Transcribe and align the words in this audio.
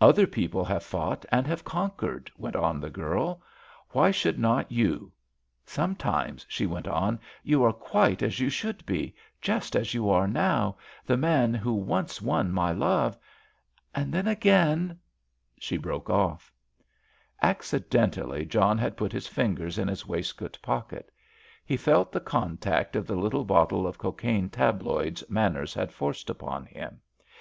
"Other 0.00 0.26
people 0.26 0.64
have 0.64 0.82
fought 0.82 1.24
and 1.30 1.46
have 1.46 1.62
conquered," 1.64 2.32
went 2.36 2.56
on 2.56 2.80
the 2.80 2.90
girl. 2.90 3.40
"Why 3.90 4.10
should 4.10 4.36
not 4.36 4.72
you? 4.72 5.12
Sometimes," 5.64 6.44
she 6.48 6.66
went 6.66 6.88
on, 6.88 7.20
"you 7.44 7.62
are 7.62 7.72
quite 7.72 8.20
as 8.20 8.40
you 8.40 8.50
should 8.50 8.84
be, 8.86 9.14
just 9.40 9.76
as 9.76 9.94
you 9.94 10.10
are 10.10 10.26
now—the 10.26 11.16
man 11.16 11.54
who 11.54 11.72
once 11.72 12.20
won 12.20 12.50
my 12.50 12.72
love. 12.72 13.16
And 13.94 14.12
then, 14.12 14.26
again——" 14.26 14.98
She 15.60 15.76
broke 15.76 16.10
off. 16.10 16.52
Accidentally 17.40 18.44
John 18.46 18.78
had 18.78 18.96
put 18.96 19.12
his 19.12 19.28
fingers 19.28 19.78
in 19.78 19.86
his 19.86 20.08
waistcoat 20.08 20.58
pocket. 20.60 21.12
He 21.64 21.76
felt 21.76 22.10
the 22.10 22.18
contact 22.18 22.96
of 22.96 23.06
the 23.06 23.14
little 23.14 23.44
bottle 23.44 23.86
of 23.86 23.96
cocaine 23.96 24.48
tabloids 24.50 25.22
Manners 25.30 25.72
had 25.72 25.92
forced 25.92 26.28
upon 26.28 26.66
him. 26.66 27.00